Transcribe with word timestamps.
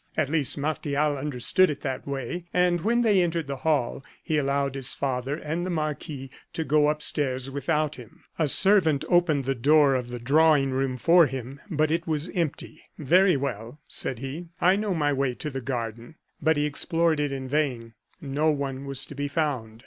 At 0.17 0.31
least 0.31 0.57
Martial 0.57 1.15
understood 1.15 1.69
it 1.69 1.77
in 1.83 1.83
that 1.83 2.07
way; 2.07 2.45
and 2.51 2.81
when 2.81 3.03
they 3.03 3.21
entered 3.21 3.45
the 3.45 3.57
hall, 3.57 4.03
he 4.23 4.39
allowed 4.39 4.73
his 4.73 4.95
father 4.95 5.35
and 5.35 5.63
the 5.63 5.69
marquis 5.69 6.31
to 6.53 6.63
go 6.63 6.89
upstairs 6.89 7.51
without 7.51 7.97
him. 7.97 8.23
A 8.39 8.47
servant 8.47 9.05
opened 9.09 9.45
the 9.45 9.53
door 9.53 9.93
of 9.93 10.09
the 10.09 10.17
drawing 10.17 10.71
room 10.71 10.97
for 10.97 11.27
him 11.27 11.61
but 11.69 11.91
it 11.91 12.07
was 12.07 12.31
empty. 12.35 12.81
"Very 12.97 13.37
well," 13.37 13.79
said 13.87 14.17
he; 14.17 14.47
"I 14.59 14.75
know 14.75 14.95
my 14.95 15.13
way 15.13 15.35
to 15.35 15.51
the 15.51 15.61
garden." 15.61 16.15
But 16.41 16.57
he 16.57 16.65
explored 16.65 17.19
it 17.19 17.31
in 17.31 17.47
vain; 17.47 17.93
no 18.19 18.49
one 18.49 18.85
was 18.85 19.05
to 19.05 19.13
be 19.13 19.27
found. 19.27 19.79